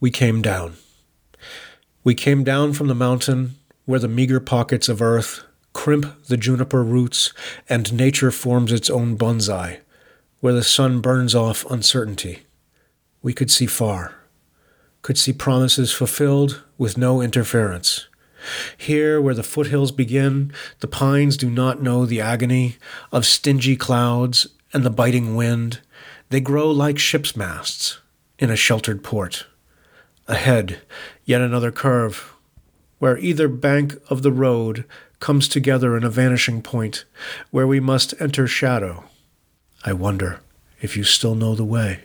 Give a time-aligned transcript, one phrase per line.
[0.00, 0.76] we came down.
[2.02, 6.82] We came down from the mountain where the meager pockets of earth crimp the juniper
[6.82, 7.34] roots
[7.68, 9.80] and nature forms its own bonsai,
[10.40, 12.44] where the sun burns off uncertainty.
[13.22, 14.14] We could see far,
[15.02, 18.06] could see promises fulfilled with no interference.
[18.78, 22.76] Here, where the foothills begin, the pines do not know the agony
[23.12, 25.80] of stingy clouds and the biting wind.
[26.30, 27.98] They grow like ship's masts
[28.38, 29.44] in a sheltered port.
[30.30, 30.80] Ahead,
[31.24, 32.32] yet another curve,
[33.00, 34.84] where either bank of the road
[35.18, 37.04] comes together in a vanishing point,
[37.50, 39.02] where we must enter shadow.
[39.84, 40.38] I wonder
[40.80, 42.02] if you still know the way.